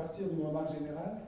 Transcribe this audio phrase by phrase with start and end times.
[0.00, 1.20] partir d'une remarque générale.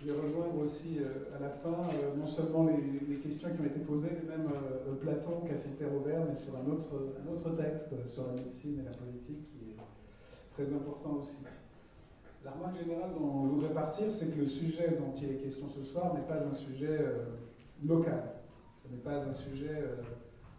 [0.00, 3.64] Je vais rejoindre aussi euh, à la fin euh, non seulement les, questions qui ont
[3.64, 7.50] été posées, mais même euh, Platon qu'a cité Robert, mais sur un autre, un autre
[7.56, 9.76] texte sur la médecine et la politique qui est
[10.52, 11.38] très important aussi.
[12.44, 15.66] La remarque générale dont je voudrais partir, c'est que le sujet dont il est question
[15.66, 16.98] ce soir n'est pas un sujet
[17.84, 18.22] local.
[18.80, 19.82] Ce n'est pas un sujet,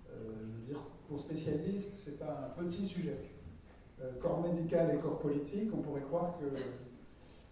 [0.09, 3.17] je veux dire, pour spécialistes, ce n'est pas un petit sujet.
[4.20, 6.45] corps médical et corps politique, on pourrait croire que,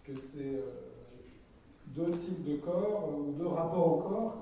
[0.08, 0.62] que c'est
[1.94, 4.38] deux types de corps ou deux rapports au corps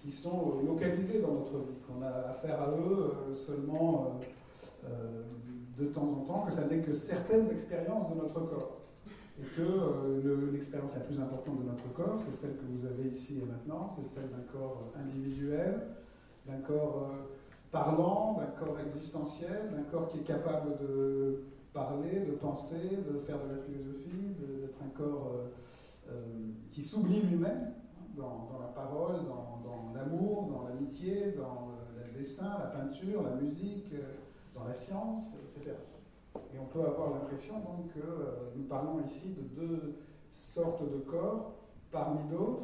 [0.00, 4.18] qui sont localisés dans notre vie, qu'on a affaire à eux euh, seulement
[4.84, 5.22] euh, euh,
[5.78, 8.78] de temps en temps, que ça n'est que certaines expériences de notre corps.
[9.38, 13.40] Et que l'expérience la plus importante de notre corps, c'est celle que vous avez ici
[13.42, 15.80] et maintenant, c'est celle d'un corps individuel,
[16.46, 17.10] d'un corps
[17.72, 21.40] parlant, d'un corps existentiel, d'un corps qui est capable de
[21.72, 25.32] parler, de penser, de faire de la philosophie, d'être un corps
[26.08, 26.12] euh,
[26.70, 27.72] qui s'oublie lui-même
[28.16, 34.14] dans, la parole, dans, l'amour, dans l'amitié, dans le dessin, la peinture, la musique, euh,
[34.54, 35.76] dans la science, etc.
[36.54, 37.54] Et on peut avoir l'impression
[37.94, 39.94] que euh, nous parlons ici de deux
[40.30, 41.52] sortes de corps
[41.90, 42.62] parmi d'autres,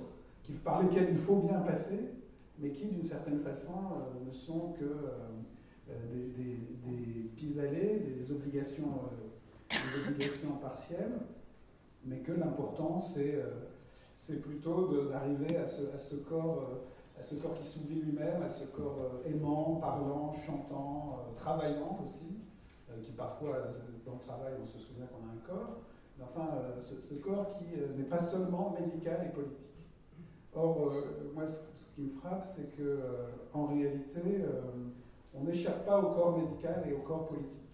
[0.64, 2.10] par lesquels il faut bien passer,
[2.58, 3.72] mais qui d'une certaine façon
[4.24, 4.84] ne sont que
[5.87, 9.11] des, des, des pis-aller, des obligations,
[9.70, 11.19] des obligations partielles
[12.06, 17.64] mais que l'important, c'est euh, plutôt d'arriver à ce, corps, euh, à ce corps qui
[17.64, 22.39] s'oublie lui-même, à ce corps euh, aimant, parlant, chantant, travaillant aussi,
[23.03, 23.59] qui parfois,
[24.07, 25.81] dans le travail, on se souvient qu'on a un corps,
[26.17, 26.48] mais enfin,
[26.81, 27.64] ce, corps qui
[27.98, 29.59] n'est pas seulement médical et politique.
[30.55, 30.95] Or,
[31.34, 33.03] moi, ce, qui me frappe, c'est que
[33.53, 34.41] en réalité,
[35.39, 37.67] on n'échappe pas au corps médical et au corps politique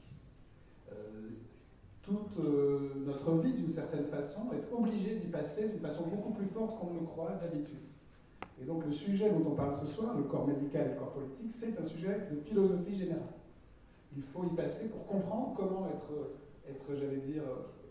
[2.03, 6.47] toute euh, notre vie, d'une certaine façon, est obligée d'y passer d'une façon beaucoup plus
[6.47, 7.79] forte qu'on ne le croit d'habitude.
[8.61, 11.13] Et donc le sujet dont on parle ce soir, le corps médical et le corps
[11.13, 13.23] politique, c'est un sujet de philosophie générale.
[14.17, 16.13] Il faut y passer pour comprendre comment être,
[16.69, 17.43] être j'allais dire,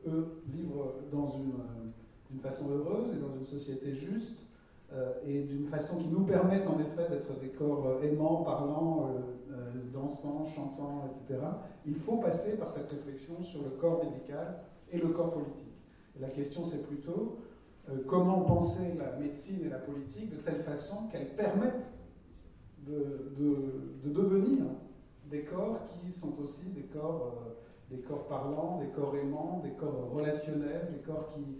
[0.07, 1.53] eux, vivre dans une,
[2.41, 4.37] façon heureuse et dans une société juste,
[4.93, 9.09] euh, et d'une façon qui nous permette en effet d'être des corps euh, aimants, parlants,
[9.93, 11.39] dansant, chantant, etc.,
[11.85, 14.61] il faut passer par cette réflexion sur le corps médical
[14.91, 15.73] et le corps politique.
[16.19, 17.37] la question, c'est plutôt
[17.89, 21.87] euh, comment penser la médecine et la politique de telle façon qu'elles permettent
[22.85, 24.65] de, devenir
[25.29, 29.71] des corps qui sont aussi des corps, euh, des corps parlants, des corps aimants, des
[29.71, 31.57] corps relationnels, des corps qui,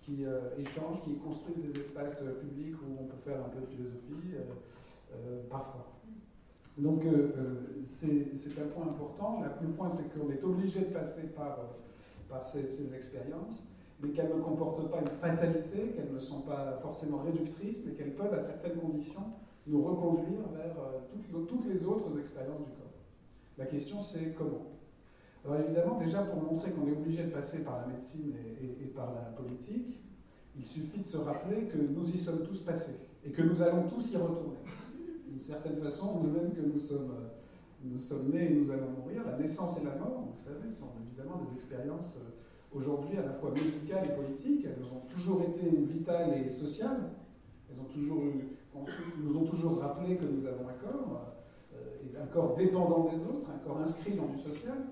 [0.00, 3.66] qui euh, échangent, qui construisent des espaces publics où on peut faire un peu de
[3.66, 4.36] philosophie,
[5.48, 5.93] parfois.
[6.78, 8.26] Donc euh, euh, c'est
[8.58, 9.42] un point important.
[9.62, 11.58] Le point, c'est qu'on est obligé de passer par,
[12.32, 13.64] euh, ces, expériences,
[14.00, 18.14] mais qu'elles ne comportent pas une fatalité, qu'elles ne sont pas forcément réductrices, mais qu'elles
[18.14, 19.22] peuvent, à certaines conditions,
[19.68, 20.76] nous reconduire vers
[21.46, 22.92] toutes, les autres expériences du corps.
[23.56, 24.66] La question, c'est comment
[25.44, 29.14] Alors évidemment, déjà pour montrer qu'on est obligé de passer par la médecine et par
[29.14, 30.02] la politique,
[30.56, 33.84] il suffit de se rappeler que nous y sommes tous passés et que nous allons
[33.88, 34.58] tous y retourner
[35.34, 37.12] d'une certaine façon, de même que nous sommes,
[37.82, 40.90] nous sommes nés et nous allons mourir, la naissance et la mort, vous savez, sont
[41.04, 44.64] évidemment des expériences euh, aujourd'hui à la fois médicales et politiques.
[44.64, 47.10] Elles ont toujours été vitales et sociales.
[47.68, 48.22] Elles ont toujours
[49.18, 51.34] nous ont toujours rappelé que nous avons un corps,
[51.74, 54.86] euh, un corps dépendant des autres, un corps inscrit dans du social.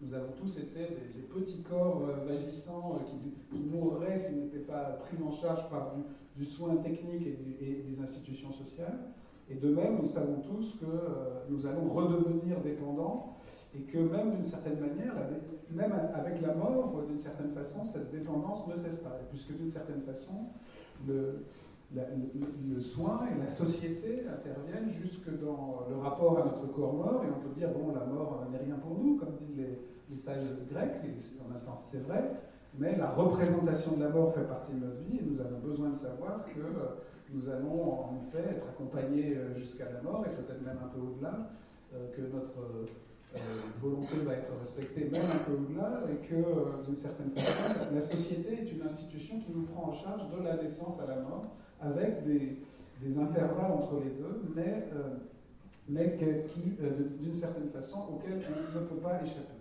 [0.00, 0.80] Nous avons tous été
[1.14, 2.98] des, petits corps euh, vagissants
[3.52, 5.94] qui, mourraient s'ils n'étaient pas pris en charge par
[6.34, 7.24] du, soin technique
[7.60, 9.12] et des institutions sociales.
[9.48, 13.36] Et de même, nous savons tous que euh, nous allons redevenir dépendants
[13.74, 15.14] et que même d'une certaine manière,
[15.70, 19.18] même avec la mort, d'une certaine façon, cette dépendance ne cesse pas.
[19.30, 20.32] Puisque d'une certaine façon,
[21.06, 21.44] le,
[22.80, 27.40] soin et la société interviennent jusque dans le rapport à notre corps mort, et on
[27.40, 31.02] peut dire, bon, la mort n'est rien pour nous, comme disent les, sages grecs,
[31.46, 32.30] en un sens c'est vrai,
[32.78, 35.90] mais la représentation de la mort fait partie de notre vie, et nous avons besoin
[35.90, 36.94] de savoir que euh,
[37.32, 41.00] nous allons en effet être accompagnés euh, jusqu'à la mort et peut-être même un peu
[41.00, 41.50] au-delà,
[41.94, 43.38] euh, que notre euh,
[43.80, 48.62] volonté va être respectée même un peu au-delà et que d'une certaine façon, la société
[48.62, 51.46] est une institution qui nous prend en charge de la naissance à la mort
[51.80, 54.42] avec des, intervalles entre les deux,
[55.88, 56.76] mais, qui,
[57.20, 58.40] d'une certaine façon, auxquels
[58.74, 59.52] on ne peut pas échapper.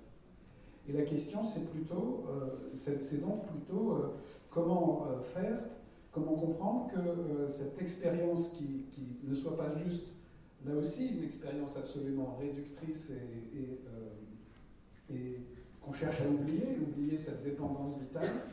[0.88, 2.25] Et la question, c'est plutôt,
[2.73, 4.13] c'est donc plutôt
[4.50, 5.59] comment faire
[6.15, 8.85] Comment comprendre que euh, cette expérience qui,
[9.21, 10.13] ne soit pas juste,
[10.65, 13.81] là aussi, une expérience absolument réductrice et,
[15.12, 15.38] euh,
[15.81, 18.44] qu'on cherche à oublier, oublier cette dépendance vitale,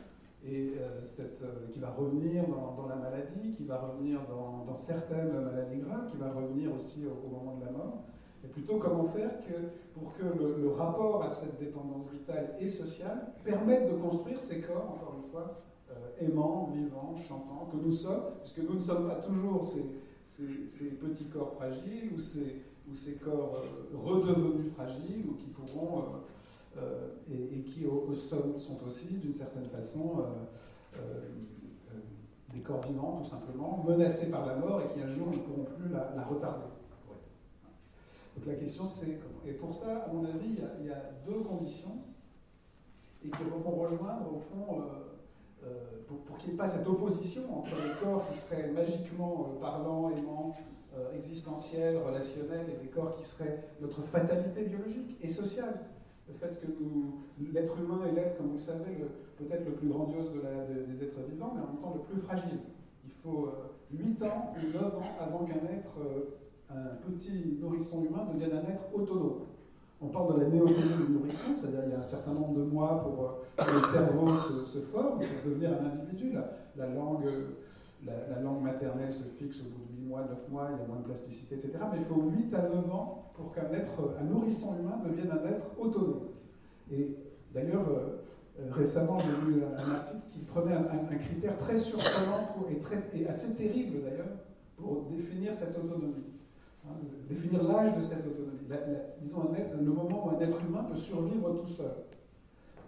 [0.45, 6.11] et cette, qui va revenir dans, la maladie, qui va revenir dans, certaines maladies graves,
[6.11, 8.03] qui va revenir aussi au, moment de la mort.
[8.43, 9.53] Et plutôt comment faire que,
[9.97, 14.91] pour que le, rapport à cette dépendance vitale et sociale permette de construire ces corps,
[14.91, 15.63] encore une fois,
[16.19, 21.53] aimants, vivants, chantants, que nous sommes, puisque nous ne sommes pas toujours ces, petits corps
[21.53, 26.03] fragiles ou ces, corps euh, redevenus fragiles ou qui pourront,
[26.77, 27.85] euh, euh, et, qui
[28.15, 30.25] sont aussi d'une certaine façon
[32.51, 35.63] des corps vivants tout simplement, menacés par la mort et qui un jour ne pourront
[35.63, 36.67] plus la, retarder.
[38.35, 41.97] Donc la question c'est Et pour ça, à mon avis, il y a, deux conditions
[43.25, 44.83] et qui vont rejoindre au fond
[46.07, 50.55] pour, qu'il n'y ait pas cette opposition entre les corps qui seraient magiquement parlants, aimants,
[50.95, 55.79] euh, existentiel, relationnel, et des corps qui seraient notre fatalité biologique et sociale.
[56.27, 56.67] Le fait que
[57.51, 59.03] l'être humain est l'être, comme vous le savez,
[59.37, 62.59] peut-être le plus grandiose des êtres vivants, mais en même temps le plus fragile.
[63.03, 63.49] Il faut
[63.91, 66.35] 8 euh, ans ou 9 ans avant qu'un être, euh,
[66.69, 69.45] un petit nourrisson humain, devienne un être autonome.
[70.03, 72.63] On parle de la néoténie du nourrisson, c'est-à-dire il y a un certain nombre de
[72.63, 74.35] mois pour que le cerveau
[74.65, 76.33] se, forme, pour devenir un individu.
[76.75, 77.23] La, langue,
[78.05, 80.87] la, langue maternelle se fixe au bout de 8 mois, 9 mois, il y a
[80.87, 81.71] moins de plasticité, etc.
[81.91, 85.47] Mais il faut 8 à 9 ans pour qu'un être, un nourrisson humain devienne un
[85.49, 86.27] être autonome.
[86.91, 87.15] Et
[87.53, 88.23] d'ailleurs, euh,
[88.59, 92.55] euh, récemment, j'ai lu un article qui prenait un, critère très surprenant
[93.13, 94.27] et assez terrible d'ailleurs
[94.75, 96.32] pour définir cette autonomie.
[96.85, 96.95] Hein,
[97.29, 98.59] définir l'âge de cette autonomie.
[99.21, 101.93] disons, le moment où un être humain peut survivre tout seul.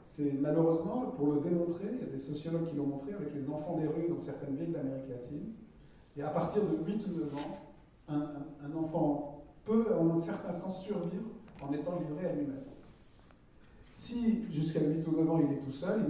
[0.04, 3.50] C'est malheureusement, pour le démontrer, il y a des sociologues qui l'ont montré avec les
[3.50, 5.54] enfants des rues dans certaines villes d'Amérique latine,
[6.18, 7.58] et à partir de 8 ou 9 ans,
[8.10, 11.26] un, enfant peut, en un certain sens, survivre
[11.62, 12.64] en étant livré à lui-même.
[13.90, 16.06] Si jusqu'à 8 ou 9 ans il est tout seul,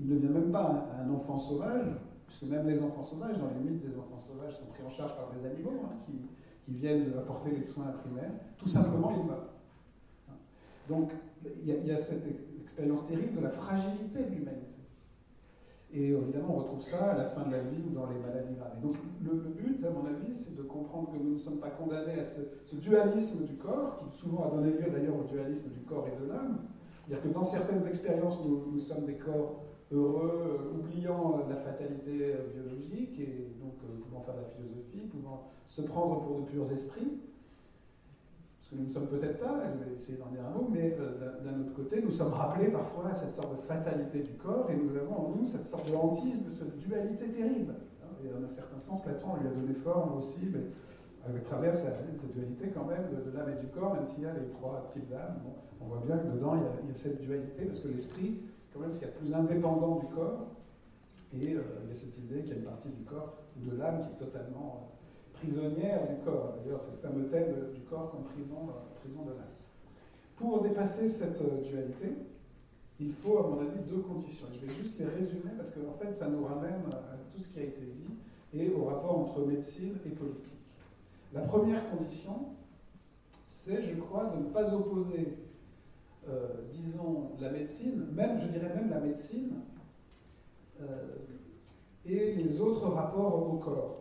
[0.00, 1.86] il ne, devient même pas un, enfant sauvage,
[2.26, 5.14] puisque même les enfants sauvages, dans les mythes des enfants sauvages, sont pris en charge
[5.14, 6.12] par des animaux hein, qui,
[6.66, 8.32] qui, viennent apporter les soins primaires.
[8.58, 9.48] Tout simplement, il meurt.
[10.88, 11.12] Donc,
[11.64, 12.24] il y, a cette
[12.60, 14.66] expérience terrible de la fragilité de l'humanité.
[15.92, 18.54] Et évidemment, on retrouve ça à la fin de la vie ou dans les maladies
[18.54, 18.80] graves.
[18.82, 22.18] Donc, le, but, à mon avis, c'est de comprendre que nous ne sommes pas condamnés
[22.18, 26.06] à ce, dualisme du corps, qui souvent a donné lieu d'ailleurs au dualisme du corps
[26.08, 26.58] et de l'âme.
[27.06, 32.48] C'est-à-dire que dans certaines expériences, nous, sommes des corps heureux, euh, oubliant la fatalité euh,
[32.52, 36.70] biologique et donc euh, pouvant faire de la philosophie, pouvant se prendre pour de purs
[36.72, 37.20] esprits
[38.66, 40.96] ce que nous ne sommes peut-être pas, je vais essayer d'en dire un mot, mais
[40.98, 44.68] euh, d'un autre côté, nous sommes rappelés parfois à cette sorte de fatalité du corps,
[44.68, 47.74] et nous avons en nous cette sorte de hantise, cette dualité terrible.
[48.02, 48.08] Hein.
[48.24, 50.64] Et dans un certain sens, Platon lui a donné forme aussi, mais
[51.24, 54.34] à travers cette dualité quand même de, l'âme et du corps, même s'il y a
[54.34, 55.36] les trois types d'âme,
[55.80, 58.40] on voit bien que dedans il y, a, cette dualité, parce que l'esprit,
[58.76, 60.46] quand même, ce qu'il y a plus indépendant du corps,
[61.32, 63.70] et euh, il y a cette idée qu'il y a une partie du corps ou
[63.70, 64.92] de l'âme qui est totalement
[65.32, 66.54] prisonnière du corps.
[66.62, 69.32] D'ailleurs, c'est le fameux thème du corps comme prison, euh, prison de
[70.36, 72.12] Pour dépasser cette euh, dualité,
[72.98, 74.46] il faut, à mon avis, deux conditions.
[74.54, 77.48] Je vais juste les résumer parce qu'en en fait, ça nous ramène à tout ce
[77.48, 78.14] qui a été dit
[78.54, 80.54] et au rapport entre médecine et politique.
[81.34, 82.46] La première condition,
[83.46, 85.36] c'est, je crois, de ne pas opposer,
[86.28, 89.54] euh, disons, la médecine, même, je dirais même la médecine,
[92.08, 93.96] et les autres rapports au corps.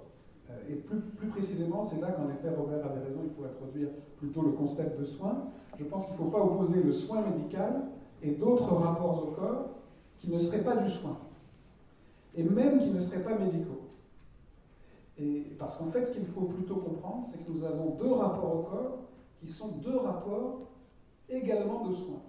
[0.49, 3.89] Euh, et plus, plus précisément, c'est là qu'en effet Robert avait raison, il faut introduire
[4.15, 5.47] plutôt le concept de soin.
[5.77, 7.83] Je pense qu'il ne faut pas opposer le soin médical
[8.21, 9.69] et d'autres rapports au corps
[10.19, 11.17] qui ne seraient pas du soin,
[12.35, 13.81] et même qui ne seraient pas médicaux.
[15.17, 18.55] Et parce qu'en fait, ce qu'il faut plutôt comprendre, c'est que nous avons deux rapports
[18.55, 18.97] au corps
[19.39, 20.59] qui sont deux rapports
[21.29, 22.21] également de soins.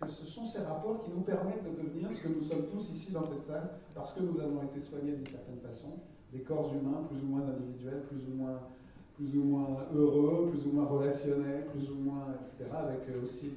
[0.00, 2.90] Que ce sont ces rapports qui nous permettent de devenir ce que nous sommes tous
[2.90, 5.90] ici dans cette salle, parce que nous avons été soignés d'une certaine façon,
[6.32, 8.60] des corps humains plus ou moins individuels, plus ou moins,
[9.14, 13.52] plus ou moins heureux, plus ou moins relationnels, plus ou moins, etc., avec euh, aussi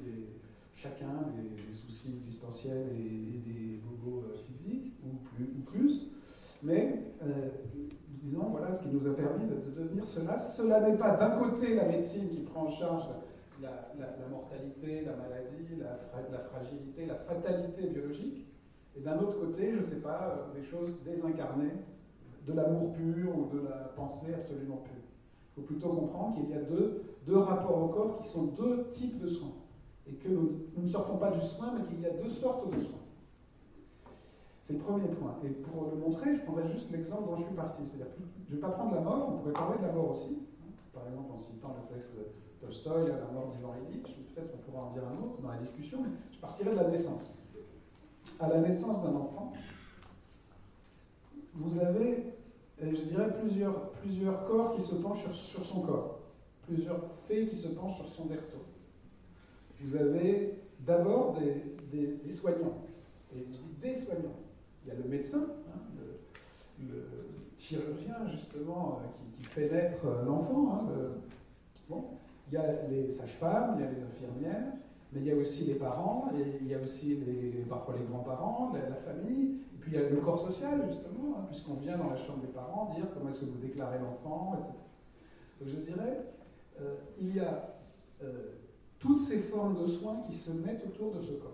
[0.74, 5.44] chacun des, soucis existentiels et, des bobos euh, physiques, ou plus.
[5.44, 6.10] Ou plus.
[6.62, 7.48] Mais, euh,
[8.22, 10.36] disons, voilà ce qui nous a permis de, devenir cela.
[10.36, 13.06] Cela n'est pas d'un côté la médecine qui prend en charge
[13.62, 18.46] la, mortalité, la maladie, la, fragilité, la fatalité biologique,
[18.96, 21.72] et d'un autre côté, je ne sais pas, des choses désincarnées
[22.46, 24.94] de l'amour pur ou de la pensée absolument pure.
[25.50, 28.88] Il faut plutôt comprendre qu'il y a deux, deux rapports au corps qui sont deux
[28.90, 29.52] types de soins.
[30.06, 32.80] Et que nous, ne sortons pas du soin, mais qu'il y a deux sortes de
[32.80, 33.00] soins.
[34.60, 35.36] C'est le premier point.
[35.44, 37.84] Et pour le montrer, je prendrai juste l'exemple dont je suis parti.
[37.84, 38.06] C'est-à-dire,
[38.48, 40.38] je ne vais pas prendre la mort, on pourrait parler de la mort aussi.
[40.92, 42.24] Par exemple, en citant le texte de
[42.60, 46.02] Tolstoï, La mort d'Ivan Illich, peut-être on pourra en dire un autre dans la discussion,
[46.02, 47.38] mais je partirai de la naissance.
[48.40, 49.52] À la naissance d'un enfant,
[51.54, 52.34] vous avez,
[52.80, 56.18] je dirais, plusieurs, plusieurs corps qui se penchent sur, son corps,
[56.66, 58.62] plusieurs faits qui se penchent sur son berceau.
[59.80, 62.82] Vous avez d'abord des, des, soignants,
[63.80, 64.36] des soignants.
[64.84, 65.80] Il y a le médecin, hein,
[66.80, 67.08] le,
[67.56, 70.74] chirurgien justement euh, qui, qui fait naître euh, l'enfant.
[70.74, 70.88] Hein,
[71.88, 72.04] bon.
[72.48, 74.72] Il y a les sages-femmes, il y a les infirmières,
[75.12, 77.18] mais il y a aussi les parents, et il y a aussi
[77.68, 81.44] parfois les grands-parents, la, famille, et puis il y a le corps social, justement, hein,
[81.48, 84.72] puisqu'on vient dans la chambre des parents dire comment est-ce que vous déclarez l'enfant, etc.
[85.58, 86.24] Donc je dirais,
[86.80, 87.72] euh, il y a
[88.98, 91.52] toutes ces formes de soins qui se mettent autour de ce corps.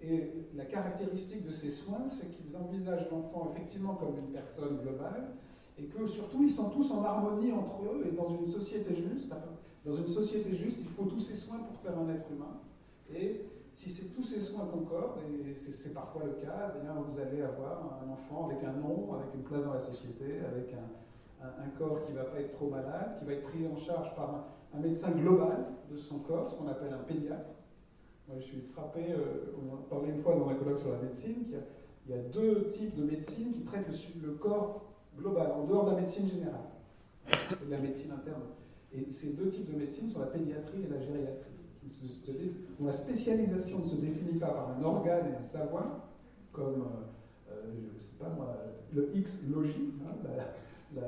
[0.00, 5.32] Et la caractéristique de ces soins, c'est qu'ils envisagent l'enfant effectivement comme une personne globale,
[5.76, 9.32] et que surtout ils sont tous en harmonie entre eux, et dans une société juste,
[9.84, 12.60] dans une société juste, il faut tous ces soins pour faire un être humain.
[13.14, 13.42] Et
[13.72, 17.42] si c'est tous ces soins concordent, et c'est parfois le cas, eh bien vous allez
[17.42, 20.88] avoir un enfant avec un nom, avec une place dans la société, avec un,
[21.78, 24.34] corps qui ne va pas être trop malade, qui va être pris en charge par
[24.34, 24.44] un,
[24.74, 27.50] un médecin global de son corps, ce qu'on appelle un pédiatre.
[28.28, 30.98] Moi, je suis frappé, euh, on en parlait une fois dans un colloque sur la
[30.98, 33.88] médecine, qu'il y, a deux types de médecine qui traitent
[34.22, 34.82] le, corps
[35.16, 36.68] global, en dehors de la médecine générale,
[37.30, 38.42] et de la médecine interne.
[38.92, 41.52] Et ces deux types de médecine sont la pédiatrie et la gériatrie.
[42.78, 46.08] dont la spécialisation ne se définit pas par un organe et un savoir,
[46.52, 48.34] comme, euh, euh, je ne sais pas
[48.92, 50.16] le X-logie, hein,
[50.96, 51.02] la,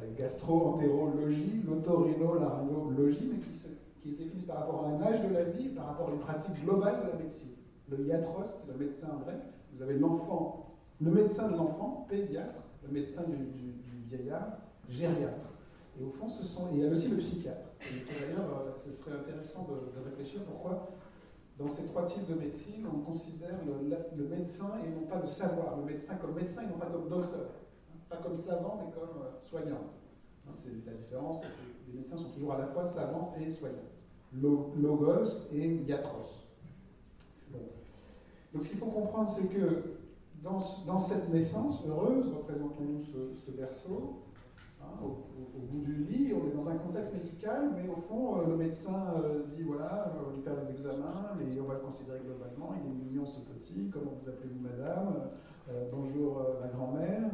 [0.00, 3.68] la gastro-entérologie, l'otorino-laryngologie, mais qui se,
[4.02, 6.20] qui se définissent par rapport à un âge de la vie, par rapport à une
[6.20, 7.50] pratique globale de la médecine.
[7.90, 9.38] Le iatros, c'est le médecin en grec.
[9.74, 13.36] Vous avez l'enfant, le médecin de l'enfant, pédiatre, le médecin du,
[14.06, 15.52] vieillard, gériatre.
[15.98, 17.70] Et au fond, ce sont, il y a aussi le psychiatre.
[17.80, 20.90] D'ailleurs, euh, ce serait intéressant de, réfléchir pourquoi,
[21.58, 23.58] dans ces trois types de médecine, on considère
[24.16, 25.76] le, médecin et non pas le savoir.
[25.76, 27.50] Le médecin comme médecin et non pas comme docteur.
[28.08, 29.92] Pas comme savant, mais comme euh, soignant.
[30.54, 31.42] C'est la différence.
[31.88, 33.76] Les médecins sont toujours à la fois savants et soignants.
[34.32, 36.38] Logos et iatros.
[38.52, 39.98] Donc ce qu'il faut comprendre, c'est que
[40.42, 40.58] dans,
[40.98, 43.00] cette naissance heureuse, représentons-nous
[43.34, 44.22] ce, berceau,
[45.02, 48.56] au, bout du lit, on est dans un contexte médical, mais au fond, euh, le
[48.56, 52.20] médecin euh, dit voilà, on va lui faire des examens, mais on va le considérer
[52.24, 55.30] globalement, il est mignon ce petit, comment vous appelez-vous madame,
[55.92, 57.30] bonjour la grand-mère.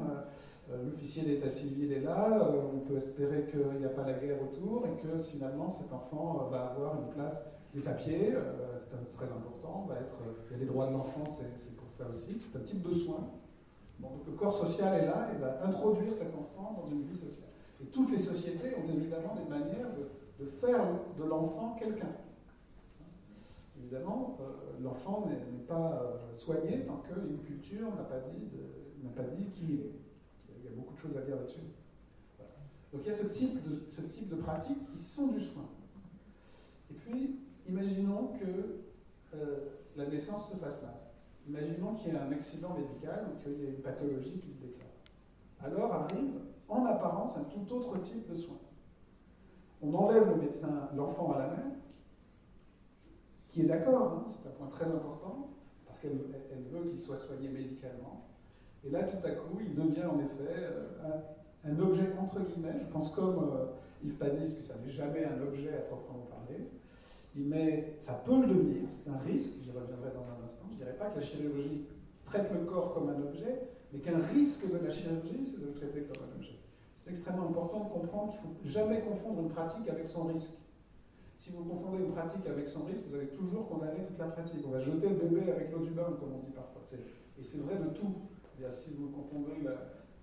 [0.72, 4.14] Euh, l'officier d'état civil est là, euh, on peut espérer qu'il n'y a pas la
[4.14, 7.38] guerre autour et que finalement cet enfant euh, va avoir une place
[7.74, 8.32] des papiers,
[8.76, 9.88] c'est très important,
[10.48, 12.90] il y a les droits de l'enfant, c'est pour ça aussi, c'est un type de
[12.90, 13.28] soin.
[14.00, 17.48] Donc le corps social est là et va introduire cet enfant dans une vie sociale.
[17.82, 19.88] Et toutes les sociétés ont évidemment des manières
[20.38, 20.84] de, faire
[21.16, 22.12] de l'enfant quelqu'un.
[23.78, 24.36] Évidemment,
[24.82, 30.98] l'enfant n'est pas soigné tant qu'une culture n'a pas dit, qui il est beaucoup de
[30.98, 31.60] choses à dire là-dessus.
[32.92, 35.64] Donc il y a ce type, de, ce type de pratiques qui sont du soin.
[36.90, 39.56] Et puis, imaginons que euh,
[39.96, 40.94] la naissance se passe mal.
[41.48, 44.58] Imaginons qu'il y ait un accident médical ou qu'il y ait une pathologie qui se
[44.58, 44.88] déclare.
[45.60, 48.56] Alors arrive, en apparence, un tout autre type de soin.
[49.82, 51.72] On enlève le médecin, l'enfant à la mère,
[53.48, 55.50] qui est d'accord, hein, c'est un point très important,
[55.86, 58.24] parce qu'elle veut qu'il soit soigné médicalement.
[58.84, 61.20] Et là, tout à coup, il devient en effet euh,
[61.64, 62.78] un, objet entre guillemets.
[62.78, 63.66] Je pense comme euh,
[64.02, 66.68] Yves Panis que ça n'est jamais un objet à proprement parler.
[67.36, 70.66] Mais ça peut le devenir, c'est un risque, j'y reviendrai dans un instant.
[70.68, 71.86] Je ne dirais pas que la chirurgie
[72.24, 75.72] traite le corps comme un objet, mais qu'un risque de la chirurgie, c'est de le
[75.72, 76.58] traiter comme un objet.
[76.96, 80.52] C'est extrêmement important de comprendre qu'il ne faut jamais confondre une pratique avec son risque.
[81.34, 84.60] Si vous confondez une pratique avec son risque, vous allez toujours condamner toute la pratique.
[84.64, 86.82] On va jeter le bébé avec l'eau du bain, comme on dit parfois.
[87.36, 88.14] Et c'est vrai de tout
[88.68, 89.60] si vous confondez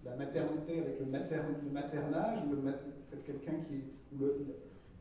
[0.04, 2.72] la, maternité avec le, maternage, le,
[3.10, 3.84] fait de quelqu'un qui,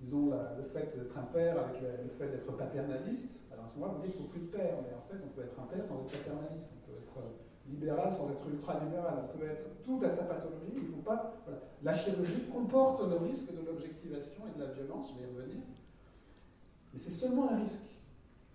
[0.01, 3.99] disons, le fait d'être un père avec le, fait d'être paternaliste, alors à ce moment-là,
[3.99, 5.67] vous dites qu'il ne faut plus de père, mais en fait, on peut être un
[5.67, 7.21] père sans être paternaliste, on peut être
[7.69, 11.35] libéral sans être ultra-libéral, on peut être tout à sa pathologie, il faut pas...
[11.83, 15.63] La chirurgie comporte le risque de l'objectivation et de la violence, je vais y revenir,
[16.93, 17.81] mais c'est seulement un risque.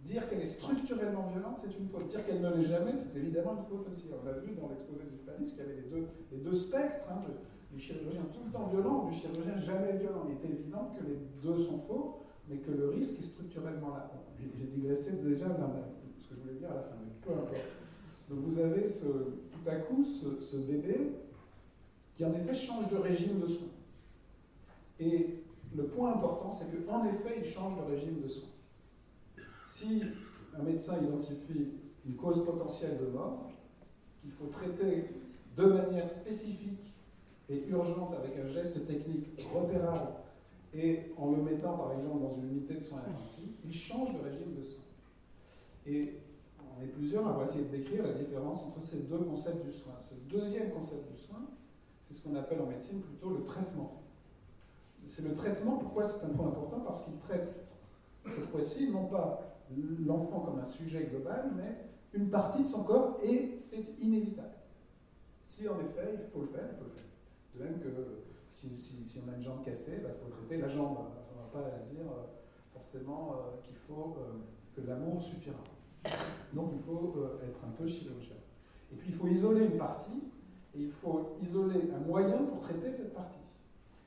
[0.02, 2.06] Dire qu'elle est structurellement violente, c'est une faute.
[2.06, 4.08] Dire qu'elle ne l'est jamais, c'est évidemment une faute aussi.
[4.14, 7.24] On l'a vu dans l'exposé d'Hypnalis qu'il y avait les deux, les deux spectres, hein,
[7.72, 10.28] du chirurgien tout le temps violent, du chirurgien jamais violent.
[10.30, 12.20] Il est évident que les deux sont faux,
[12.50, 14.12] mais que le risque est structurellement là.
[14.40, 15.70] J'ai digressé déjà vers
[16.20, 17.62] ce que je voulais dire à la fin, mais peu importe.
[18.30, 21.12] Donc vous avez tout à coup ce, ce bébé
[22.14, 23.68] qui en effet change de régime de soins.
[25.00, 25.44] Et
[25.76, 28.50] le point important, c'est qu'en effet, il change de régime de soins.
[29.66, 30.04] Si
[30.58, 31.74] un médecin identifie
[32.06, 33.50] une cause potentielle de mort,
[34.22, 35.10] qu'il faut traiter
[35.58, 36.95] de manière spécifique
[37.50, 40.12] et urgente avec un geste technique repérable
[40.74, 44.20] et en le mettant par exemple dans une unité de soins intensifs, il change de
[44.20, 44.84] régime de soins.
[45.86, 46.16] Et
[46.78, 49.94] on est plusieurs à essayé de décrire la différence entre ces deux concepts du soin.
[49.98, 51.40] Ce deuxième concept du soin,
[52.02, 54.02] c'est ce qu'on appelle en médecine plutôt le traitement.
[55.08, 56.80] C'est le traitement, pourquoi c'est un point important?
[56.80, 57.54] Parce qu'il traite,
[58.26, 59.60] cette fois-ci, non pas
[60.06, 61.78] l'enfant comme un sujet global, mais
[62.14, 64.56] une partie de son corps, et c'est inévitable.
[65.42, 67.04] Si en effet, il faut le faire, il faut le faire.
[67.58, 67.90] De même que
[68.50, 70.98] si, on a une jambe cassée, il bah, faut traiter la jambe.
[71.22, 72.26] Ça ne va pas dire euh,
[72.74, 74.40] forcément euh, qu'il faut euh,
[74.76, 75.64] que l'amour suffira.
[76.54, 78.36] Donc il faut être un peu chirurgien.
[78.92, 80.22] Et puis il faut isoler une partie,
[80.76, 83.40] et il faut isoler un moyen pour traiter cette partie.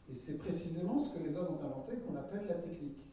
[0.08, 3.04] Et c'est précisément ce que les hommes ont inventé qu'on appelle la technique.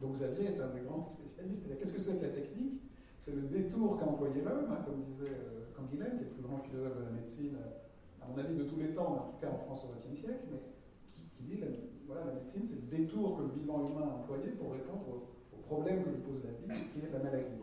[0.00, 1.64] Donc Xavier est un des grands spécialistes.
[1.76, 2.80] Qu'est-ce que c'est que la technique?
[3.18, 5.36] C'est le détour qu'a employé l'homme, hein, comme disait
[5.74, 7.56] Canguilhem, qui est le plus grand philosophe de la médecine
[8.30, 10.60] mon avis, de tous les temps, en tout cas en France au XXe siècle, mais
[11.32, 11.66] qui, dit la,
[12.06, 15.56] voilà, la médecine, c'est le détour que le vivant humain a employé pour répondre au,
[15.66, 17.56] problème que lui pose la vie, qui est la maladie.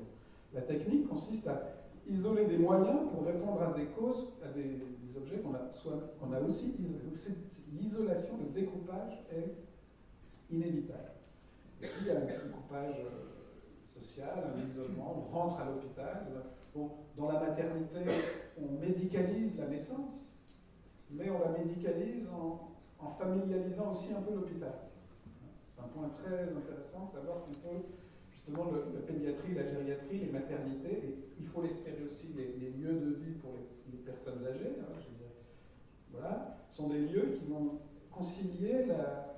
[0.55, 1.61] La technique consiste à
[2.09, 4.79] isoler des moyens pour répondre à des causes, à des,
[5.15, 5.69] objets qu'on a,
[6.19, 7.03] qu'on a aussi isolés.
[7.03, 7.13] Donc
[7.73, 9.53] l'isolation, le découpage est
[10.49, 11.11] inévitable.
[11.81, 13.31] Et puis il y a un découpage euh,
[13.77, 16.27] social, un isolement, on rentre à l'hôpital.
[16.73, 17.99] Dans la maternité,
[18.57, 20.30] on médicalise la naissance
[21.13, 22.67] mais on la médicalise en,
[23.17, 24.73] familialisant aussi un peu l'hôpital.
[25.65, 27.83] C'est un point très intéressant de savoir qu'on peut,
[28.31, 33.15] justement, la pédiatrie, la gériatrie, les maternités, et il faut l'espérer aussi, les, lieux de
[33.15, 33.51] vie pour
[33.91, 35.01] les, personnes âgées, hein,
[36.11, 37.79] voilà, sont des lieux qui vont
[38.11, 39.35] concilier la,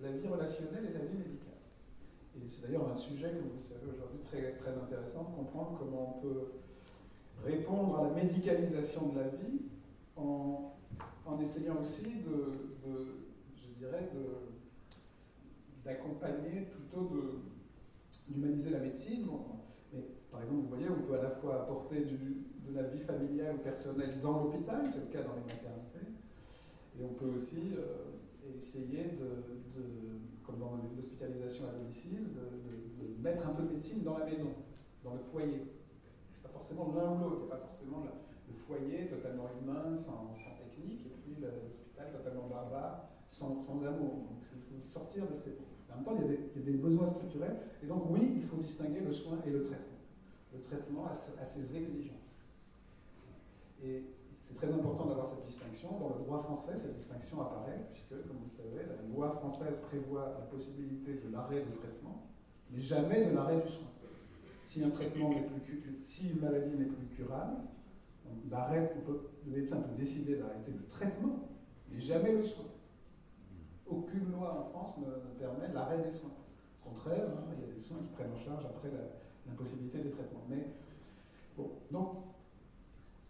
[0.00, 1.50] la, vie relationnelle et la vie médicale.
[2.36, 5.76] Et c'est d'ailleurs un sujet, comme vous le savez aujourd'hui, très, très intéressant de comprendre
[5.78, 6.52] comment on peut
[7.44, 9.62] répondre à la médicalisation de la vie
[10.16, 10.74] en
[11.26, 12.70] en essayant aussi de,
[13.56, 14.10] je dirais,
[15.84, 17.10] d'accompagner plutôt
[18.28, 19.26] d'humaniser la médecine.
[19.92, 23.56] mais par exemple, vous voyez, on peut à la fois apporter de la vie familiale
[23.56, 26.12] ou personnelle dans l'hôpital, c'est le cas dans les maternités,
[26.98, 29.80] et on peut aussi euh, essayer de,
[30.44, 34.50] comme dans l'hospitalisation à domicile, de, mettre un peu de médecine dans la maison,
[35.04, 35.62] dans le foyer.
[36.32, 38.02] C'est pas forcément l'un ou l'autre, pas forcément
[38.50, 41.52] le foyer totalement humain, sans, technique, l'hôpital
[42.12, 44.14] totalement barbare, sans, amour.
[44.14, 45.56] Donc il faut sortir de ces.
[45.90, 47.56] En même temps, il y, a des, besoins structurels.
[47.82, 49.98] Et donc, oui, il faut distinguer le soin et le traitement.
[50.52, 52.16] Le traitement a, ses exigences.
[53.82, 54.04] Et
[54.40, 55.98] c'est très important d'avoir cette distinction.
[55.98, 59.78] Dans le droit français, cette distinction apparaît, puisque, comme vous le savez, la loi française
[59.78, 62.22] prévoit la possibilité de l'arrêt du traitement,
[62.70, 63.88] mais jamais de l'arrêt du soin.
[64.60, 65.30] Si un traitement
[65.64, 67.56] plus, si une maladie n'est plus curable,
[68.50, 71.48] le médecin peut décider d'arrêter le traitement,
[71.90, 72.64] mais jamais le soin.
[73.86, 76.30] Aucune loi en France ne, permet l'arrêt des soins.
[76.84, 78.90] Au contraire, hein, il y a des soins qui prennent en charge après
[79.46, 80.44] l'impossibilité des traitements.
[80.48, 80.66] Mais
[81.56, 82.16] bon, donc,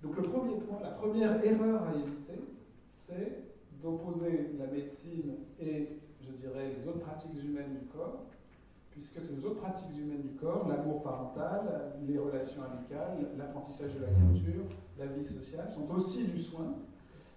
[0.02, 2.40] donc le premier point, la première erreur à éviter,
[2.86, 3.44] c'est
[3.82, 8.26] d'opposer la médecine et, je dirais, les autres pratiques humaines du corps
[8.90, 14.08] puisque ces autres pratiques humaines du corps, l'amour parental, les relations amicales, l'apprentissage de la
[14.08, 14.64] culture,
[14.98, 16.74] la vie sociale, sont aussi du soin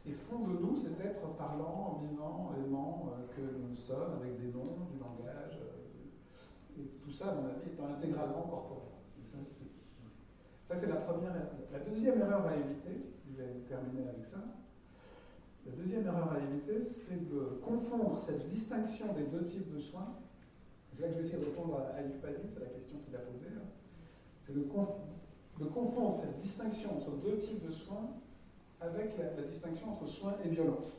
[0.06, 4.52] et font de nous ces êtres parlants, vivants, aimants euh, que nous sommes, avec des
[4.52, 8.90] noms, du langage, euh, et tout ça, à mon avis, étant intégralement corporel.
[10.66, 11.52] Ça, c'est la première erreur.
[11.72, 14.40] La deuxième erreur à éviter, je vais terminer avec ça,
[15.66, 20.14] la deuxième erreur à éviter, c'est de confondre cette distinction des deux types de soins
[20.94, 23.16] c'est là que je vais essayer de répondre à Yves Pagny, c'est la question qu'il
[23.16, 23.48] a posée.
[24.46, 28.12] C'est de, confondre cette distinction entre deux types de soins
[28.80, 30.98] avec la, distinction entre soins et violence.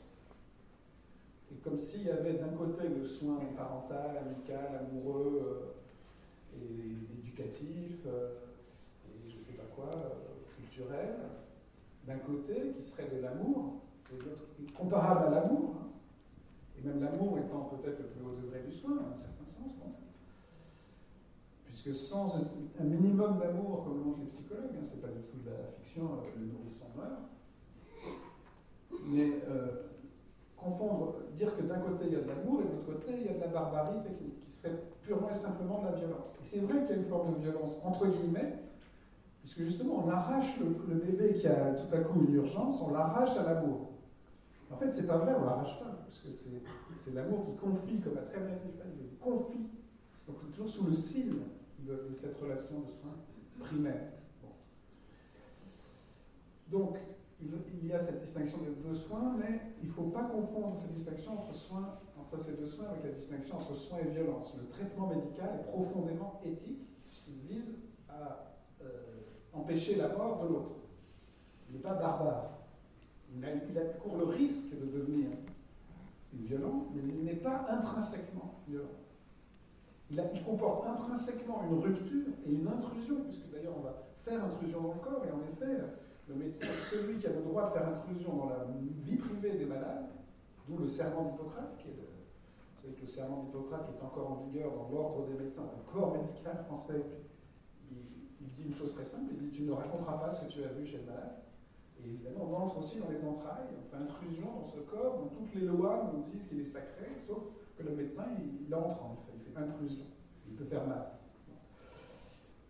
[1.52, 5.74] Et comme s'il y avait d'un côté le soin parental, amical, amoureux
[6.56, 8.30] euh, et éducatif, euh,
[9.06, 11.14] et je ne sais pas quoi, euh, culturel,
[12.06, 13.74] d'un côté qui serait de l'amour,
[14.76, 15.83] comparable à l'amour, hein,
[16.84, 19.72] même l'amour étant peut-être le plus haut degré du soin, à un certain sens,
[21.64, 22.38] puisque sans
[22.78, 26.04] un minimum d'amour, comme montrent les psychologues, hein, c'est pas du tout de la fiction,
[26.04, 27.22] euh, le nourrisson meurt,
[29.06, 29.88] mais euh,
[30.56, 33.26] confondre, dire que d'un côté il y a de l'amour et de l'autre côté il
[33.26, 36.34] y a de la barbarie technique, qui serait purement et simplement de la violence.
[36.40, 38.58] Et c'est vrai qu'il y a une forme de violence, entre guillemets,
[39.40, 43.36] puisque justement on arrache le, bébé qui a tout à coup une urgence, on l'arrache
[43.36, 43.93] à l'amour.
[44.74, 48.18] En fait, c'est pas vrai, on l'arrache pas, parce que c'est l'amour qui confie, comme
[48.18, 49.68] a très bien dit il confie.
[50.26, 51.42] Donc toujours sous le signe
[51.78, 53.14] de, cette relation de soins
[53.60, 54.10] primaire.
[56.72, 56.98] Donc,
[57.40, 60.90] il, y a cette distinction de deux soins, mais il ne faut pas confondre cette
[60.90, 64.56] distinction entre, soins, entre ces deux soins avec la distinction entre soins et violence.
[64.58, 67.76] Le traitement médical est profondément éthique, puisqu'il vise
[68.08, 68.88] à euh,
[69.52, 70.74] empêcher la mort de l'autre.
[71.68, 72.63] Il n'est pas barbare.
[73.34, 75.28] Il, court le risque de devenir
[76.32, 78.88] violent, mais il n'est pas intrinsèquement violent.
[80.10, 84.94] Il, comporte intrinsèquement une rupture et une intrusion, puisque d'ailleurs on va faire intrusion dans
[84.94, 85.82] le corps, et en effet,
[86.28, 88.66] le médecin celui qui a le droit de faire intrusion dans la
[89.02, 90.08] vie privée des malades,
[90.68, 94.30] d'où le serment d'Hippocrate, qui est le, vous savez que le serment d'Hippocrate est encore
[94.30, 97.02] en vigueur dans l'ordre des médecins, dans le corps médical français.
[97.90, 97.96] Il,
[98.40, 100.62] il, dit une chose très simple, il dit tu ne raconteras pas ce que tu
[100.64, 101.34] as vu chez le malade.
[102.04, 105.28] Et évidemment, on entre aussi dans les entrailles, on fait intrusion dans ce corps dont
[105.28, 107.44] toutes les lois nous disent qu'il est sacré, sauf
[107.76, 110.04] que le médecin, il, il entre en effet, il fait intrusion,
[110.46, 111.14] il peut faire mal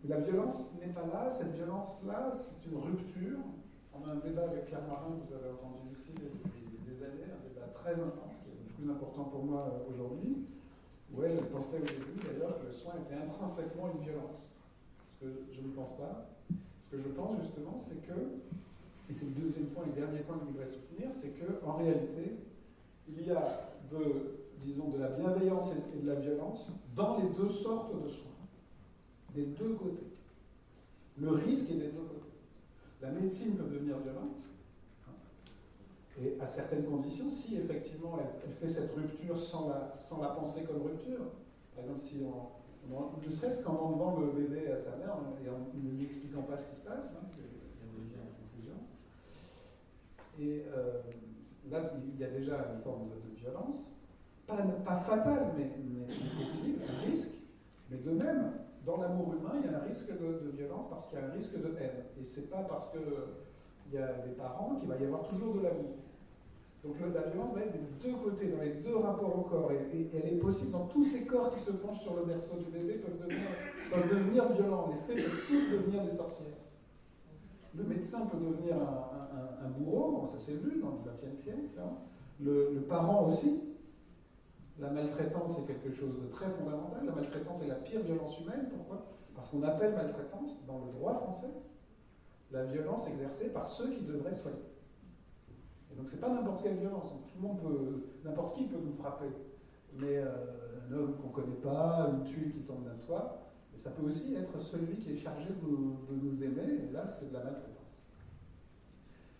[0.07, 1.29] la violence n'est pas là.
[1.29, 3.39] Cette violence-là, c'est une rupture.
[3.93, 7.23] On a un débat avec Claire Marin, que vous avez entendu ici depuis des années,
[7.23, 10.45] un débat très intense, qui est le plus important pour moi euh, aujourd'hui,
[11.13, 14.43] où elle, pensait au début d'ailleurs que le soin était intrinsèquement une violence.
[15.07, 16.29] Ce que je ne pense pas.
[16.81, 18.13] Ce que je pense justement, c'est que,
[19.09, 21.73] et c'est le deuxième point et le dernier point que je voudrais soutenir, c'est qu'en
[21.73, 22.37] réalité,
[23.07, 23.99] il y a de,
[24.59, 28.31] disons, de la bienveillance et de la violence dans les deux sortes de soins
[29.35, 30.07] des deux côtés.
[31.17, 32.21] Le risque est des deux côtés.
[33.01, 34.37] La médecine peut devenir violente,
[35.07, 35.11] hein,
[36.21, 41.19] et à certaines conditions, si effectivement elle, fait cette rupture sans la, penser comme rupture,
[41.75, 45.57] par exemple si on, ne serait-ce qu'en enlevant le bébé à sa mère et en
[45.73, 48.75] ne lui expliquant pas ce qui se passe, hein, y a une confusion.
[50.39, 51.01] Et euh,
[51.69, 51.79] là,
[52.13, 53.95] il y a déjà une forme de, violence,
[54.47, 54.55] pas,
[54.97, 55.69] fatale, mais,
[56.43, 57.29] possible, un risque,
[57.89, 58.51] mais de même,
[58.85, 61.31] dans l'amour humain, il y a un risque de, violence parce qu'il y a un
[61.31, 62.05] risque de haine.
[62.19, 65.61] Et c'est pas parce qu'il y a des parents qu'il va y avoir toujours de
[65.61, 65.95] l'amour.
[66.83, 69.71] Donc la violence va être des deux côtés, dans les deux rapports au corps.
[69.71, 72.65] Et, elle est possible dans tous ces corps qui se penchent sur le berceau du
[72.65, 73.47] bébé peuvent devenir,
[73.91, 74.93] peuvent devenir violents.
[74.93, 76.64] Les faits peuvent tous devenir des sorcières.
[77.75, 81.69] Le médecin peut devenir un, bourreau, ça s'est vu dans le XXe siècle.
[81.79, 81.91] Hein.
[82.39, 83.61] le parent aussi,
[84.79, 87.05] la maltraitance est quelque chose de très fondamental.
[87.05, 88.67] La maltraitance est la pire violence humaine.
[88.69, 89.05] Pourquoi?
[89.33, 91.53] Parce qu'on appelle maltraitance, dans le droit français,
[92.51, 94.57] la violence exercée par ceux qui devraient soigner.
[95.91, 97.13] Et donc c'est pas n'importe quelle violence.
[97.29, 99.31] Tout le monde peut, n'importe qui peut nous frapper.
[99.97, 100.27] Mais euh,
[100.89, 103.44] un homme qu'on ne connaît pas, une tuile qui tombe d'un toit,
[103.75, 107.33] ça peut aussi être celui qui est chargé de nous, aimer, et là c'est de
[107.33, 107.71] la maltraitance.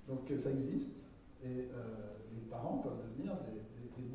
[0.08, 0.92] Donc ça existe,
[1.44, 3.66] et euh, les parents peuvent devenir des,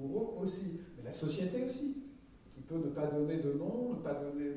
[0.00, 1.96] bourreaux aussi, mais la société aussi,
[2.54, 4.50] qui peut ne pas donner de nom, ne pas donner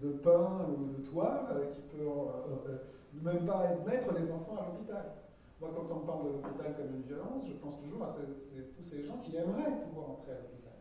[0.00, 2.76] de, pain ou de toit, euh, qui peut euh, euh,
[3.22, 5.12] même pas admettre les enfants à l'hôpital.
[5.60, 9.02] Moi, quand on parle de l'hôpital comme une violence, je pense toujours à tous ces
[9.02, 10.74] gens qui aimeraient pouvoir entrer à l'hôpital,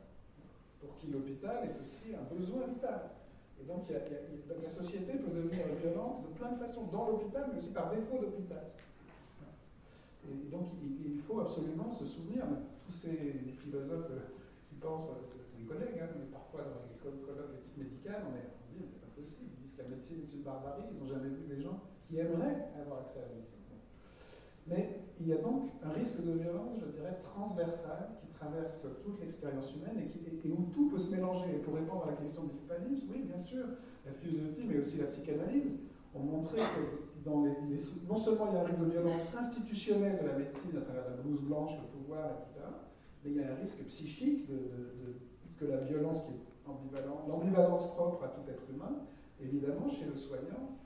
[0.81, 3.11] pour qui l'hôpital est aussi un besoin vital.
[3.61, 7.71] Et donc, la société peut devenir violente de plein de façons, dans l'hôpital, mais aussi
[7.71, 8.63] par défaut d'hôpital.
[10.29, 10.67] Et donc,
[11.05, 12.43] il, faut absolument se souvenir,
[12.85, 14.11] tous ces philosophes
[14.67, 18.35] qui pensent, c'est des collègues, hein, mais parfois dans les colloques d'éthique médicale, on, on
[18.35, 20.99] se dit, mais c'est pas possible, ils disent que la médecine est une barbarie, ils
[20.99, 23.62] n'ont jamais vu des gens qui aimeraient avoir accès à la médecine.
[24.67, 29.19] Mais il y a donc un risque de violence, je dirais, transversal, qui traverse toute
[29.19, 31.45] l'expérience humaine et, où tout peut se mélanger.
[31.55, 33.65] Et pour répondre à la question d'Hispanis, oui, bien sûr,
[34.05, 35.77] la philosophie, mais aussi la psychanalyse,
[36.15, 37.29] ont montré que
[38.07, 41.09] non seulement il y a un risque de violence institutionnelle de la médecine à travers
[41.09, 42.47] la blouse blanche, le pouvoir, etc.,
[43.23, 44.59] mais il y a un risque psychique de,
[45.57, 49.05] que la violence qui est ambivalente, l'ambivalence propre à tout être humain,
[49.41, 50.77] évidemment, chez le soignant,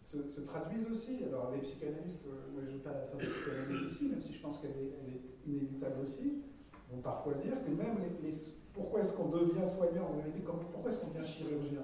[0.00, 1.24] se, traduise aussi.
[1.24, 4.40] Alors, les psychanalystes, moi je ne vais pas faire de psychanalyse ici, même si je
[4.40, 6.42] pense qu'elle est, inévitable aussi,
[6.90, 8.30] vont parfois dire que même les,
[8.74, 10.10] pourquoi est-ce qu'on devient soignant?
[10.12, 11.82] Vous avez dit pourquoi est-ce qu'on devient chirurgien?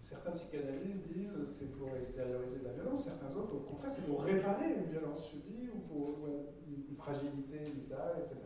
[0.00, 4.74] Certains psychanalystes disent c'est pour extérioriser la violence, certains autres, au contraire, c'est pour réparer
[4.74, 8.36] une violence subie ou pour une fragilité vitale, etc.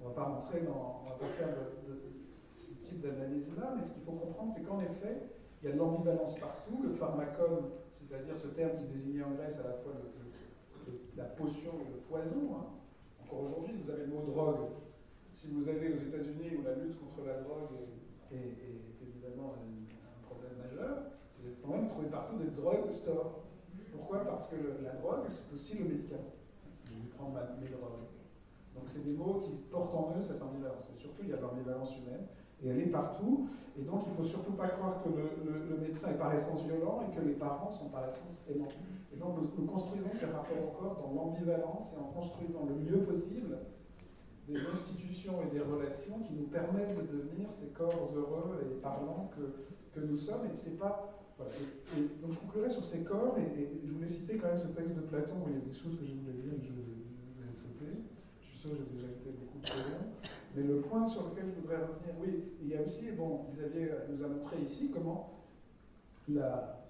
[0.00, 1.26] On ne va pas rentrer dans, on va pas
[1.88, 1.94] de,
[2.48, 5.22] ce type d'analyse-là, mais ce qu'il faut comprendre, c'est qu'en effet,
[5.62, 6.82] il y a de l'ambivalence partout.
[6.82, 7.70] Le pharmacone,
[8.06, 9.92] c'est-à-dire ce terme qui désignait en Grèce à la fois
[11.16, 12.56] la potion et le poison.
[12.56, 12.66] Hein.
[13.22, 14.68] Encore aujourd'hui, vous avez le mot drogue.
[15.30, 17.70] Si vous allez aux États-Unis où la lutte contre la drogue
[18.30, 18.36] est,
[19.02, 21.04] évidemment un, problème majeur,
[21.38, 23.40] vous allez quand même trouver partout des drogues stores.
[23.92, 24.24] Pourquoi?
[24.24, 26.34] Parce que la drogue, c'est aussi le médicament.
[26.84, 28.04] Je vais prendre mes drogues.
[28.74, 30.84] Donc c'est des mots qui portent en eux cette ambivalence.
[30.88, 32.26] Mais surtout, il y a l'ambivalence humaine.
[32.62, 33.48] Et elle est partout.
[33.76, 37.02] Et donc, il ne faut surtout pas croire que le, médecin est par essence violent
[37.02, 38.68] et que les parents sont par essence aimants.
[39.12, 43.58] Et donc, nous, construisons ces rapports encore dans l'ambivalence et en construisant le mieux possible
[44.46, 49.30] des institutions et des relations qui nous permettent de devenir ces corps heureux et parlants
[49.34, 50.46] que, que nous sommes.
[50.46, 51.10] Et c'est pas.
[52.22, 55.00] Donc, je conclurai sur ces corps et, je voulais citer quand même ce texte de
[55.00, 57.52] Platon où il y a des choses que je voulais dire et que je vais
[57.52, 58.04] sauter.
[58.40, 60.30] Je suis sûr que j'ai déjà été beaucoup trop long.
[60.54, 63.88] Mais le point sur lequel je voudrais revenir, oui, il y a aussi, bon, Xavier
[64.08, 65.30] nous a montré ici comment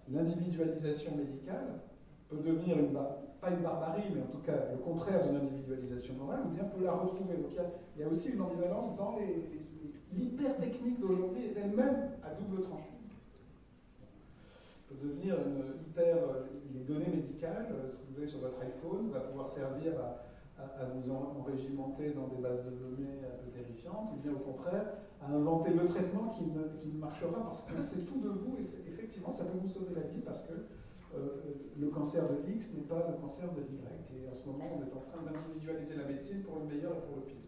[0.08, 1.80] l'individualisation médicale
[2.28, 6.40] peut devenir une, pas une barbarie, mais en tout cas le contraire d'une individualisation morale,
[6.46, 7.36] ou bien peut la retrouver.
[7.36, 7.52] Donc
[7.96, 9.16] il y a, aussi une ambivalence dans
[10.12, 12.98] l'hyper-technique d'aujourd'hui est elle-même à double tranchant.
[14.88, 16.16] peut devenir une hyper.
[16.74, 20.33] Les données médicales, ce que vous avez sur votre iPhone, va pouvoir servir à
[20.80, 24.86] à, vous enrégimenter dans des bases de données un peu terrifiantes, ou bien au contraire
[25.22, 28.90] à inventer le traitement qui ne, qui marchera parce que c'est tout de vous et
[28.90, 30.52] effectivement ça peut vous sauver la vie parce que
[31.16, 31.28] euh,
[31.78, 33.64] le cancer de X n'est pas le cancer de Y.
[34.16, 37.00] Et en ce moment, on est en train d'individualiser la médecine pour le meilleur et
[37.06, 37.46] pour le pire.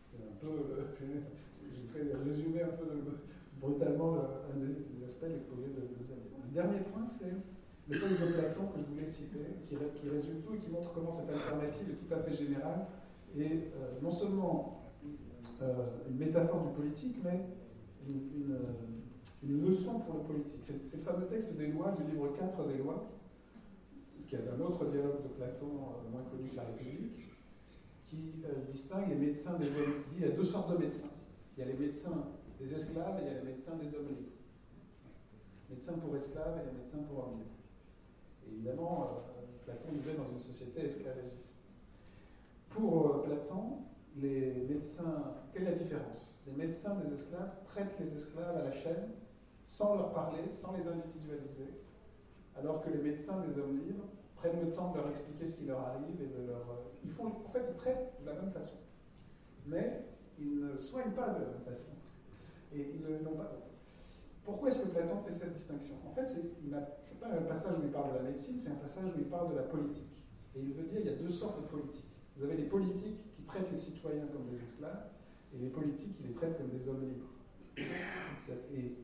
[0.00, 0.50] C'est un peu.
[0.50, 0.84] Euh,
[1.70, 2.84] J'ai fait résumer un peu
[3.58, 4.16] brutalement
[4.52, 5.86] un des, aspects de l'exposé de, de
[6.44, 7.32] Le dernier point, c'est
[7.88, 9.76] le texte de Platon que je voulais citer, qui,
[10.08, 12.86] résume tout et qui montre comment cette alternative est tout à fait générale
[13.36, 14.92] et euh, non seulement
[15.62, 15.74] euh,
[16.08, 17.40] une métaphore du politique, mais
[18.06, 18.58] une,
[19.64, 20.62] leçon pour le politique.
[20.62, 23.10] C'est le fameux texte des lois, du livre 4 des lois,
[24.26, 27.28] qui est un autre dialogue de Platon euh, moins connu que la République,
[28.04, 30.04] qui distingue les médecins des hommes.
[30.12, 31.10] Il y a deux sortes de médecins.
[31.56, 32.28] Il y a les médecins
[32.60, 34.30] des esclaves et il y a les médecins des hommes libres.
[35.70, 37.61] Médecins pour esclaves et les médecins pour hommes libres
[38.50, 41.56] évidemment, euh, Platon vivait dans une société esclavagiste.
[42.70, 43.78] Pour euh, Platon,
[44.16, 46.34] les médecins, quelle est la différence?
[46.46, 49.10] Les médecins des esclaves traitent les esclaves à la chaîne
[49.64, 51.68] sans leur parler, sans les individualiser,
[52.56, 54.04] alors que les médecins des hommes libres
[54.36, 56.70] prennent le temps de leur expliquer ce qui leur arrive et de leur.
[56.70, 58.76] Euh, ils font, en fait, ils traitent de la même façon,
[59.66, 60.02] mais
[60.38, 61.92] ils ne soignent pas de la même façon.
[62.74, 63.52] Et ils n'ont pas.
[64.44, 65.94] Pourquoi est-ce que Platon fait cette distinction?
[66.06, 66.70] En fait, ce n'est
[67.20, 69.50] pas un passage où il parle de la médecine, c'est un passage où il parle
[69.50, 70.10] de la politique.
[70.54, 72.10] Et il veut dire qu'il y a deux sortes de politiques.
[72.36, 75.06] Vous avez les politiques qui traitent les citoyens comme des esclaves,
[75.54, 77.28] et les politiques qui les traitent comme des hommes libres.
[77.76, 78.96] Et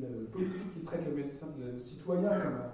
[0.00, 2.30] le politique qui traite le, citoyen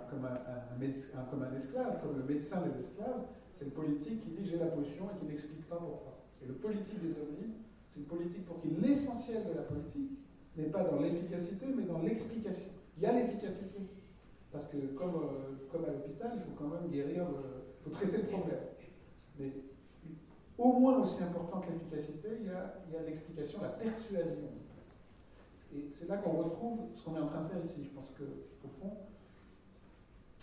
[0.09, 4.45] comme un, comme un esclave, comme le médecin des esclaves, c'est le politique qui dit
[4.45, 6.19] j'ai la potion et qui n'explique pas pourquoi.
[6.43, 10.19] Et le politique des hommes libres, c'est une politique pour qui l'essentiel de la politique,
[10.57, 12.71] n'est pas dans l'efficacité, mais dans l'explication.
[12.97, 13.81] Il y a l'efficacité.
[14.51, 18.19] Parce que comme, euh, comme à l'hôpital, il faut quand même guérir, il faut traiter
[18.19, 18.61] le problème.
[19.39, 19.51] Mais
[20.59, 24.51] au moins aussi important que l'efficacité, il y a, l'explication, la persuasion.
[25.75, 27.83] Et c'est là qu'on retrouve ce qu'on est en train de faire ici.
[27.83, 28.93] Je pense qu'au fond,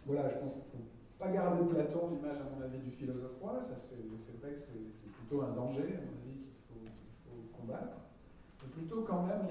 [0.08, 3.38] voilà, je pense qu'il ne faut pas garder Platon, l'image, à mon avis, du philosophe
[3.39, 3.60] roi.
[3.62, 6.89] C'est vrai que c'est plutôt un danger, à mon avis, qu'il
[7.26, 8.09] faut combattre
[8.80, 9.46] plutôt quand même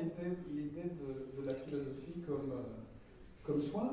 [0.50, 2.62] l'idée de, de, la philosophie comme, euh,
[3.42, 3.90] comme soin,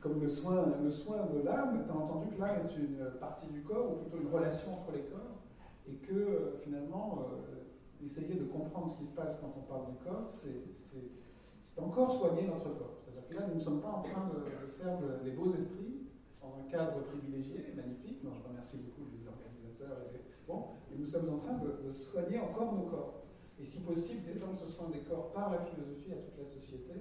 [0.00, 1.84] comme le soin, de l'âme.
[1.84, 4.92] Tu as entendu que l'âme est une partie du corps, ou plutôt une relation entre
[4.92, 5.42] les corps,
[5.88, 9.86] et que euh, finalement, euh, essayer de comprendre ce qui se passe quand on parle
[9.86, 12.96] du corps, c'est encore soigner notre corps.
[13.04, 16.06] C'est-à-dire que là, nous ne sommes pas en train de, faire les beaux esprits
[16.42, 20.04] dans un cadre privilégié, magnifique, dont je remercie beaucoup les organisateurs.
[20.14, 23.25] Et bon, et nous sommes en train de, de soigner encore nos corps
[23.58, 26.92] et si possible d'étendre ce soin des corps par la philosophie à toute la société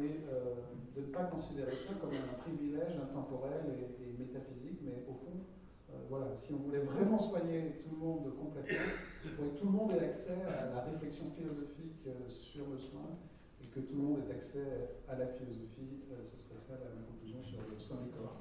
[0.00, 0.54] et euh,
[0.94, 3.64] de ne pas considérer ça comme un privilège intemporel
[4.00, 5.44] et, métaphysique, mais au fond,
[5.90, 8.86] euh, voilà, si on voulait vraiment soigner tout le monde complètement,
[9.24, 13.18] il que tout le monde ait accès à la réflexion philosophique euh, sur le soin
[13.62, 14.64] et que tout le monde ait accès
[15.08, 18.40] à la philosophie, ce serait ça la conclusion sur le soin des corps.